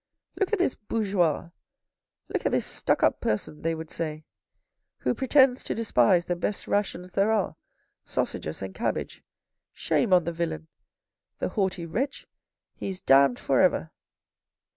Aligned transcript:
"Look 0.39 0.51
at 0.51 0.57
this 0.57 0.73
bourgeois, 0.73 1.51
look 2.27 2.43
at 2.43 2.51
this 2.51 2.65
stuck 2.65 3.03
up 3.03 3.21
person," 3.21 3.61
they 3.61 3.75
would 3.75 3.91
say," 3.91 4.23
who 5.01 5.13
pretends 5.13 5.63
to 5.65 5.75
despise 5.75 6.25
the 6.25 6.35
best 6.35 6.67
rations 6.67 7.11
there 7.11 7.31
are, 7.31 7.55
sausages 8.03 8.63
and 8.63 8.73
cabbage, 8.73 9.23
shame 9.73 10.11
on 10.11 10.23
the 10.23 10.33
villain! 10.33 10.69
The 11.37 11.49
haughty 11.49 11.85
wretch, 11.85 12.25
he 12.73 12.89
is 12.89 12.99
damned 12.99 13.37
for 13.37 13.59
ever." 13.61 13.91